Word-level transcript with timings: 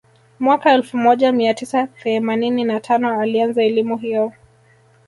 mwaka 0.39 0.71
elfu 0.73 0.97
moja 0.97 1.31
mia 1.31 1.53
tisa 1.53 1.87
theemanini 1.87 2.63
na 2.63 2.79
tano 2.79 3.19
alianza 3.19 3.63
elimu 3.63 3.97
hiyo 3.97 4.31